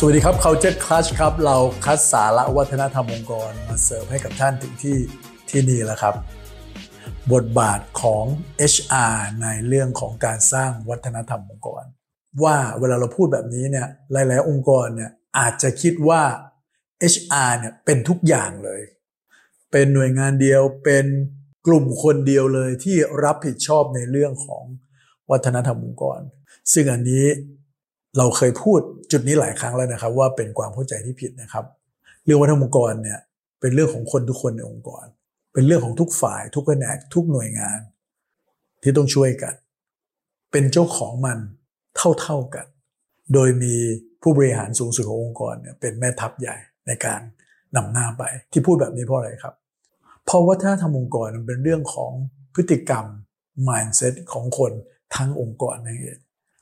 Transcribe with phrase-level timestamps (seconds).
[0.00, 4.98] สวัสดีครับ Culture Clash ครับ เราคัดสาระวัฒนธรรมองค์กรมาเสิร์ฟให้กับท่านถึงที่
[5.50, 6.14] ที่นี่แล้วครับ
[7.32, 8.24] บทบาทของ
[8.72, 11.84] HR ในเรื่องของการสร้างวัฒนธรรมองค์กร
[12.42, 16.22] ว่าเวลาเราพูดแบบนี้เนี่ยหลาย ๆ องค์กรเนี่ยอาจจะคิดว่า
[17.12, 18.82] HR เนี่ยเป็นทุกอย่างเลย
[19.72, 21.06] เป็นหน่วยงานเดียวเป็น
[21.66, 24.64] กลุ่มคนเดียวเลยที่รับผิดชอบในเรื่องของ
[25.30, 26.20] วัฒนธรรมองค์กร
[26.72, 27.26] ซึ่งอันนี้
[28.16, 28.80] เราเคยพูด
[29.12, 31.64] จุดนี้หลายครั้งแล้วนะครับ ว่าเป็นความเข้าใจที่ผิดนะครับ
[32.24, 33.20] เรื่องวัฒนธรรมองค์กรเนี่ย
[33.60, 35.04] เป็นเรื่องของคนทุกคนในองค์กร
[35.52, 37.78] เป็นเรื่องของทุกฝ่าย ทุกแผนกทุกหน่วยงาน
[38.82, 39.54] ที่ต้องช่วยกัน
[40.52, 41.38] เป็นเจ้าของมัน
[42.20, 42.66] เท่าๆกัน
[43.34, 43.74] โดยมี
[44.22, 47.20] ผู้บริหารสูงสุดขององค์กรเนี่ยเป็นแม่ทัพใหญ่ในการ
[47.76, 48.22] นำหน้าไป
[48.52, 49.54] ที่พูดแบบนี้เพราะอะไรครับ
[50.24, 52.12] เพราะว่าถ้าทำองค์กรมันเป็นเรื่องของ
[52.54, 53.04] พฤติกรรม
[53.68, 54.72] mindset ของคน
[55.16, 56.18] ทั้งองค์กรนั่นเอง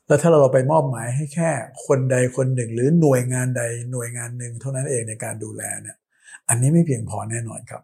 [0.07, 1.51] แล้วถ้าเราไปมอบหมายให้แค่
[1.87, 3.63] คนใดคนหนึ่ง หรือหน่วยงานใด
[3.93, 5.97] หน่วยงานหนึ่งเท่านั้นเองในการดูแลเนี่ย
[6.49, 7.83] อันนี้ไม่เพียงพอแน่นอนครับ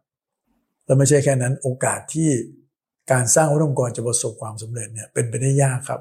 [0.84, 2.30] แล้วไม่ใช่แค่นั้นโอกาสที่
[3.12, 6.00] การสร้างองค์กรจะประสบความสำเร็จเนี่ยเป็นไปได้ยากครับ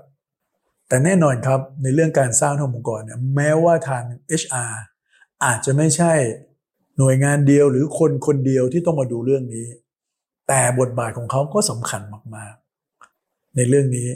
[0.88, 4.04] แต่แน่นอนครับในเรื่องการสร้างองค์กรเนี่ยแม้ว่าทาง
[4.42, 4.74] HR
[5.46, 6.14] อาจจะไม่ใช่
[6.98, 9.68] หน่วยงานเดียวหรือคนคนเดียวที่ต้องมาดูเรื่องนี้
[10.48, 12.02] แต่บทบาทของเขาก็สำคัญ
[12.36, 14.08] มากๆ ในเรื่องนี้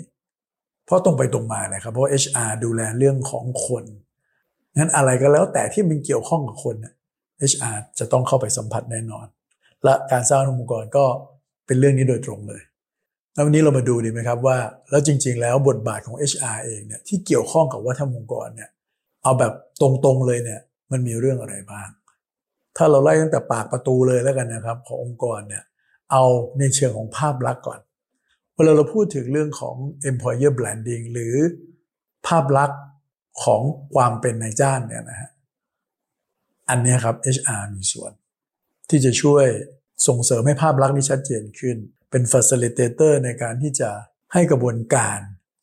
[0.85, 3.83] เพราะตรงไปตรงมาเลยครับ เพราะ HR ดูแลเรื่องของคน
[4.77, 6.75] งั้นอะไรก็แล้วแต่ที่มันเกี่ยวข้องกับคน
[7.51, 9.25] HR จะต้องเข้าไปสัมผัสแน่นอน
[9.83, 11.05] และการสร้างองค์กรก็
[11.65, 12.61] เป็นเรื่องนี้โดยตรงเลย
[13.33, 14.57] แล้ววันนี้เรามาดูดีไหมครับว่า
[14.89, 18.69] แล้วจริง ๆ แล้วบทบาทของ HR เองเนี่ยที่เกี่ยวข้องกับวัฒนธรรมองค์กรเนี่ย
[19.23, 21.89] เอาแบบตรงๆเลยเนี่ยมันมีเรื่องอะไรบ้าง
[22.77, 25.63] ถ้าเราไล่ตั้งแต่ปากประตูเลยแล้วกันนะครับ ขององค์กรเนี่ย
[26.11, 26.23] เอา
[26.59, 27.79] ในเชิงของภาพลักษณ์ก่อน
[28.55, 29.75] เวลาเราพูดถึงเรื่องของ
[30.09, 31.35] employer branding หรือ
[32.27, 32.81] ภาพลักษณ์
[33.43, 33.61] ของ
[33.95, 35.31] ความเป็นนายจ้างเนี่ยนะฮะ
[36.69, 38.11] อันนี้ครับ HR มีส่วน
[38.89, 39.45] ที่จะช่วย
[40.07, 41.77] ส่งเสริมให้ภาพลักษณ์นี้ชัดเจนขึ้น
[42.11, 43.89] เป็น facilitator ในการที่จะ
[44.33, 45.17] ให้กระบวนการ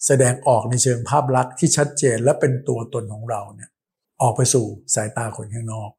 [0.06, 3.70] แสดงออกในเชิงภาพลักษณ์ที่ชัดเจนและเป็นตัวตนของเราเนี่ย
[4.22, 5.90] ออกไปสู่สายตาคนข้างนอก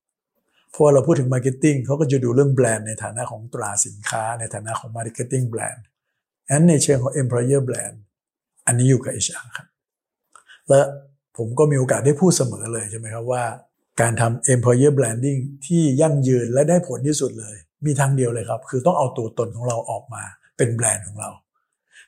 [0.72, 5.84] เพราะเราพูดถึง marketing เขาก็จะดูเรื่องแบรนด์ในฐานะของตราสินค้า ในฐานะของ marketing brand
[6.50, 7.96] อันในเชิงของ employer brand
[8.68, 9.68] อันนี้อยู่กับ HR ครับ
[10.70, 10.81] และ
[11.38, 13.44] ผมก็มีโอกาสได้พูดเสมอเลยใช่ไหมครับว่า
[14.02, 17.56] การทำ employer branding ที่ยั่งยืนและได้ผลที่สุดเลย
[17.86, 20.24] มีทางเดียวเลยครับ คือต้องเอาตัวตนของเราออกมา
[20.58, 21.30] เป็นแบรนด์ของเรา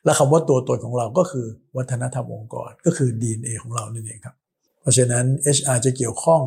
[0.03, 1.45] และคำว่าตัวตนของเราก็คือ
[1.77, 4.35] วัฒนธรรมองค์กรก็คือ DNA ของเรานั่นเองครับ
[4.81, 5.25] เพราะฉะนั้น
[5.57, 6.41] HR จะเกี่ยวข้อง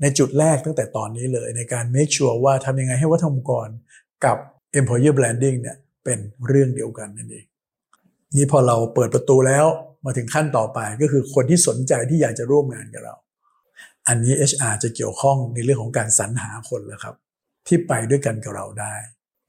[0.00, 3.68] ในจุดแรกตั้งแต่ตอนนี้เลยในการ make sure ว่าทำยังไงให้วัฒนธรรมองค์กร
[4.24, 4.36] กับ
[4.78, 7.46] employer branding เนี่ย เป็นเรื่องเดียวกันนั่นเอง
[8.36, 9.66] นี่พอเราเปิดประตูแล้ว
[10.04, 13.14] มาถึงขั้นต่อไปก็คือคนที่สนใจที่อยากจะร่วมงานกับเรา
[14.08, 17.16] อันนี้ HR จะเกี่ยวข้องในเรื่องของการสรรหาคนแล้วครับ
[17.66, 18.94] ที่ไปด้วยกันกับเราได้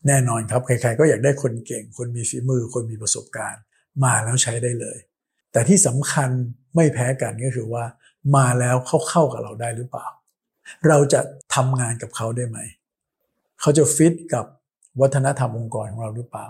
[0.07, 3.61] แน่นอนครับ ใครๆก็อยากได้คนเก่ง คนมีฝีมือ คนมีประสบการณ์
[4.03, 4.97] มาแล้วใช้ได้เลย
[5.51, 6.29] แต่ที่สำคัญ
[6.75, 7.85] ไม่แพ้กันก็คือว่า
[8.35, 10.07] มาแล้วเขาเข้ากับเราได้หรือเปล่า
[10.87, 11.21] เราจะ
[11.55, 12.59] ทำงานกับเขาได้ไหม
[13.61, 14.45] เขาจะฟิตกับ
[15.01, 16.47] วัฒนธรรมองค์กรของเราหรือเปล่า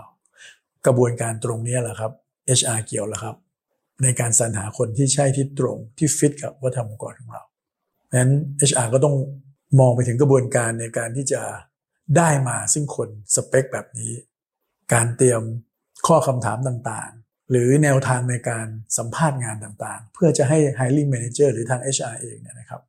[0.86, 2.12] กระบวนการตรงนี้แหละครับ
[2.58, 3.36] HR เกี่ยวแล้วครับ
[4.02, 7.42] ในการสรรหาคนที่ใช่ที่ตรงที่ฟิตกับวัฒนธรรมองค์กรของเรา
[8.06, 8.32] เพราะฉะนั้น
[8.70, 9.16] HR ก็ต้อง
[9.80, 11.42] มองไปถึงกระบวนการในการที่จะ
[12.16, 14.12] ได้มาซึ่งคนสเปคแบบนี้
[14.94, 15.42] การเตรียม
[16.06, 18.66] ข้อคำถามต่างๆ หรือแนวทางในการ
[18.96, 22.82] สัมภาษณ์งานต่างๆ เพื่อจะให้ hiring manager หรือทาง HR เองเนี่ยนะครับ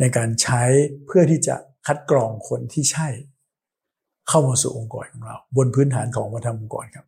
[0.00, 0.62] ในการใช้
[1.06, 3.08] เพื่อที่จะคัดกรองคนที่ใช่
[4.28, 7.06] เข้ามาสู่องค์กรของเรา บนพื้นฐานของวัฒนธรรมองค์กรครับ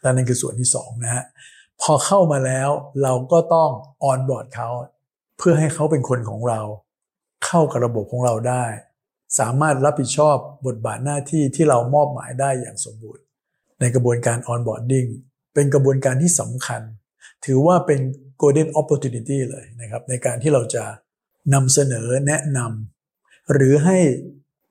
[0.00, 1.24] และนั่นคือส่วนที่สองนะฮะ
[1.82, 2.70] พอเข้ามาแล้ว
[3.02, 3.70] เราก็ต้อง
[4.04, 4.68] ออนบอร์ดเขา
[5.38, 6.60] เพื่อให้เขาเป็นคนของเรา
[7.46, 8.64] เข้ากับระบบของเราได้
[9.38, 10.36] สามารถรับผิดชอบ
[10.66, 13.24] บทบาทหน้าที่ที่เรามอบหมายได้อย่างสมบูรณ์
[13.80, 15.06] ในกระบวนการ onboarding
[15.54, 16.82] เป็นกระบวนการที่สำคัญ
[17.44, 18.00] ถือว่าเป็น
[18.42, 20.84] golden opportunity เลยนะครับ ในการที่เราจะ
[21.54, 23.98] นำเสนอแนะนำหรือให้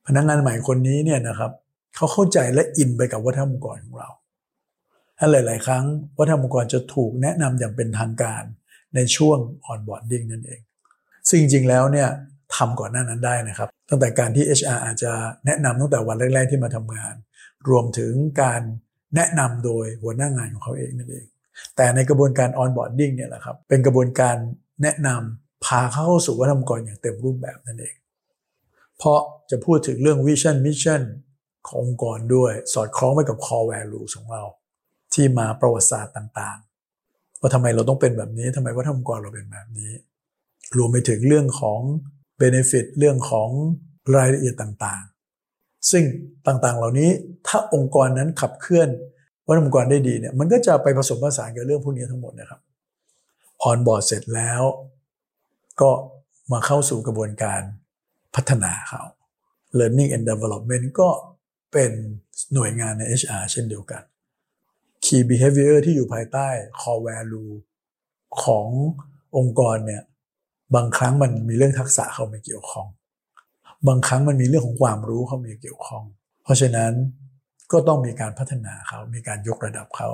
[0.07, 1.51] พนักงานใหม่คนนี้เนี่ยนะครับ
[1.95, 4.09] เขาเข้าใจและอินไปกับวัฒนธรรมองค์กรของเรา
[5.17, 5.85] ถ้าหลาย ๆ ครั้ง
[6.17, 8.43] วัฒนธรรมองค์กรจะถูกแนะนำอย่างเป็นทางการ
[8.95, 10.61] ในช่วง onboarding นั่นเอง
[11.27, 12.09] ซึ่งจริง ๆ แล้วเนี่ย
[12.55, 15.11] ทำก่อนหน้านั้นได้นะครับ ตั้งแต่การที่ HR อาจจะ
[15.45, 17.15] แนะนำตั้งแต่วันแรก ๆ ที่มาทำงาน
[17.69, 18.61] รวมถึงการ
[19.15, 21.25] แนะนำโดยหัวหน้างานของเขาเองนั่นเอง
[21.75, 24.35] แต่ในกระบวนการ onboarding เนี่ยแหละครับเป็นกระบวนการ
[24.83, 27.95] แนะนำพาเข้าสู่วัฒนธรรมองค์กรอย่างเต็มรูปแบบนั่นเอง
[28.97, 29.19] เพราะ
[29.51, 31.01] จะพูดถึงเรื่อง vision mission
[31.67, 34.43] ขององค์กรด้วยสอดคล้องไปกับ core value ของเรา
[35.13, 39.91] ที่มาประวัติศาสตร์ต่างๆ ว่าทำไมเราต้องเป็นแบบนี้ทำไมว่าทำองค์กรเราเป็นแบบนี้
[40.77, 41.79] รวมไปถึงเรื่องของ
[42.41, 43.49] benefit เรื่องของ
[44.15, 46.03] รายละเอียดต่างๆ ซึ่ง
[46.47, 47.09] ต่างๆเหล่านี้
[47.47, 48.89] ถ้าองค์กรนั้นขับเคลื่อน
[49.47, 52.61] วัฒนธรรมองค์กรได้ดีเนี่ยมันก็จะไปผสมผสานกับเรื่องพวกนี้ทั้งหมดนะครับ
[53.63, 54.61] ออนบอร์ดเสร็จแล้ว
[55.81, 55.91] ก็
[56.51, 57.61] มาเข้าสู่กระบวนการ
[58.37, 59.03] พัฒนาเขา
[59.79, 61.09] learning and development ก็
[61.73, 61.91] เป็น
[62.53, 64.03] หน่วยงานใน HR เช่นเดียวกัน
[65.03, 66.47] key behavior ที่อยู่ภายใต้
[66.79, 67.53] core value
[68.43, 68.67] ของ
[69.37, 70.03] องค์กรเนี่ย
[70.75, 72.87] บางครั้งมันมีเรื่องทักษะเข้ามาเกี่ยวข้อง
[73.87, 76.03] บางครั้งมันมีเรื่องของความรู้เข้ามาเกี่ยวข้อง
[76.43, 76.91] เพราะฉะนั้น
[77.71, 80.09] ก็ต้องมีการพัฒนาเขา มีการยกระดับเขา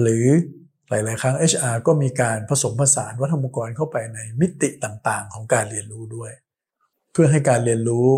[0.00, 0.26] หรือ
[0.88, 6.32] หลาย ๆ ครั้ง HR ก็มีการผสมผสานวัฒนธรรมกรเข้าไปในมิติต่าง ๆ ของการเรียนรู้ด้วย
[7.12, 8.08] เพื่อให้การเรียนรู้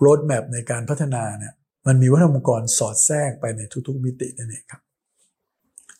[0.00, 1.52] โรดแมพในการพัฒนาเนี่ย
[1.86, 4.82] มันมีวัฒนธรรมกรสอดแทรกไปในทุกๆมิตินั่นเองครับ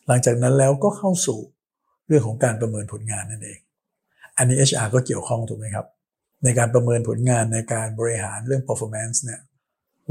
[0.07, 1.39] หลังจากนั้นแล้วก็เข้าสู่
[2.07, 3.59] เรื่องของการประเมินผลงานนั่นเอง
[4.37, 5.85] อันนี้ HR ก็เกี่ยวข้องถูกไหมครับ
[6.43, 9.39] ในการประเมินผลงานในการบริหารเรื่อง performance เนี่ย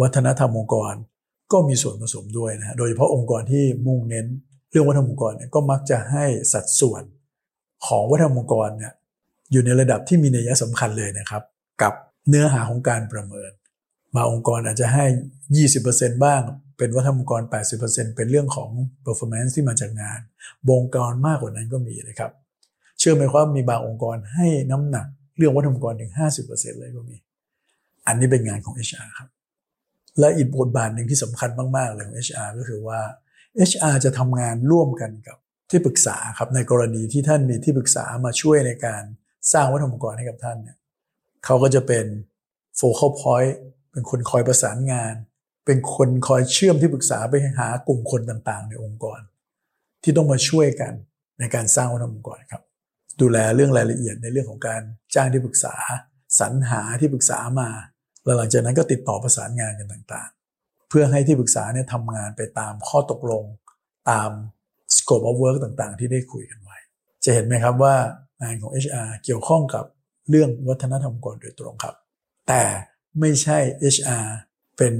[0.01, 0.95] วัฒนธรรมองค์กร
[1.53, 4.27] ก็มีส่วนผสมด้วยนะโดยเฉพาะองค์กรที่มุ่งเน้น
[4.71, 7.03] เรื่องวัฒนธรรมองค์กรเนี่ยก็มักจะให้สัดส่วน
[7.87, 8.93] ของวัฒนธรรมองค์กรเนี่ย
[9.53, 11.43] อยู่ในระดับที่มีนัยสำคัญเลยนะครับ
[11.83, 11.95] กับ
[12.29, 13.51] เนื้อหาของการประเมิน
[14.15, 15.05] บางองค์กรอาจจะให้
[15.65, 16.41] 20%บ้าง
[16.79, 17.43] เป็นวัฒนธรรมองค์กร
[17.79, 18.71] 80%เป็นเรื่องของ
[19.05, 20.21] performance ที่มาจากงาน
[20.69, 22.31] บงกรมากกว่านั้นก็มีนะครับ
[22.99, 25.07] เชื่อไหมว่ามีบางองค์กรให้น้ำหนัก
[25.37, 26.13] เรื่องวัฒนธรรมองค์กรถึง
[26.47, 27.17] 50%เลยก็มี
[28.07, 29.29] อันนี้เป็นงานของ HR ครับ
[30.19, 33.01] และอีกบทบาทหนึ่งที่สำคัญมากๆเลยของ HR ก็คือว่า
[33.71, 35.37] HR จะทำงานร่วมกันกับ
[35.71, 39.03] ที่ปรึกษาครับในกรณีที่ท่านมีที่ปรึกษามาช่วยในการ
[39.53, 40.77] สร้างวัฒนธรรมองค์กรให้กับท่านเนี่ย
[41.47, 42.07] เขาก็จะเป็น
[42.81, 43.55] focal point
[43.93, 45.15] เป็นคนคอยประสานงาน
[45.67, 49.21] เป็นคนคอยเชื่อมที่ปรึกษาไปหากลุ่มคนต่างๆ ในองค์กร
[50.03, 50.93] ที่ต้องมาช่วยกัน
[51.39, 52.63] ในการสร้างวัฒนธรรมองค์กรครับ
[53.21, 54.83] ดูแลเรื่องรายละเอียดในเรื่องของการ
[55.15, 55.75] จ้างที่ปรึกษา
[56.41, 57.71] สรรหาที่ปรึกษามา
[58.25, 63.45] แล้วหลังจากนั้นก็ติดต่อประสานงานกันต่างๆ เพื่อให้ที่ปรึกษาเนี่ยทำงานไปตามข้อตกลง
[64.11, 64.31] ตาม
[64.97, 66.79] scope of work ต่างๆ ที่ได้คุยกันไว้
[67.25, 67.95] จะเห็นไหมครับว่า
[68.43, 69.85] งานของ HR เกี่ยวข้องกับ
[70.31, 71.95] เรื่องวัฒนธรรมองค์กรโดยตรงครับ
[72.49, 72.63] แต่
[73.21, 73.59] ไม่ใช่
[73.95, 74.27] HR
[74.77, 74.95] เป็น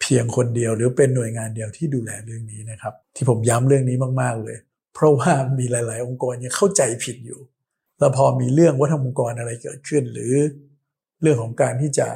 [0.00, 4.58] เพียงคนเดียวหรือเป็นหน่วยงานเดียวที่ดูแลเรื่องนี้นะครับ ที่ผมย้ำเรื่องนี้มากๆเลย
[4.94, 7.40] เพราะว่ามีหลาย ๆ องค์กรยังเข้าใจผิดอยู่
[7.98, 10.32] แล้วพอมีเรื่องวัฒนธรรมองค์กรอะไรเกิดขึ้น หรือ
[11.22, 12.06] เรื่องของการที่จะ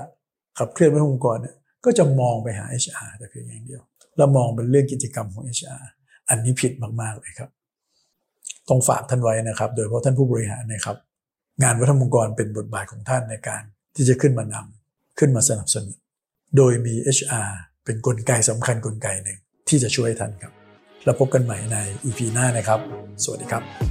[0.58, 3.82] ขับเคลื่อนวัฒนธรรมองค์กรเนี่ยก็จะมองไปหา HR แต่เพียงอย่างเดียว
[4.16, 5.82] แล้วมองเป็นเรื่องกิจกรรมของ HR
[6.28, 6.72] อันนี้ผิด
[7.02, 7.50] มากๆเลยครับ
[8.68, 10.96] ต้องฝากท่านไว้นะครับ โดยเฉพาะท่านผู้บริหารนะครับ
[11.62, 13.62] งานวัฒนธรรมองค์กรเป็นบทบาทของท่านในการ
[13.96, 15.96] ที่จะขึ้นมานำขึ้นมาสนับสนุน
[16.56, 17.50] โดยมี HR
[17.84, 19.38] เป็นนกลไกสำคัญกลไกหนึ่ง
[19.68, 20.52] ที่จะช่วยท่านครับ
[21.04, 22.80] แล้วพบกันใหม่ใน EP หน้านะครับ
[23.24, 23.87] สวัสดีครับ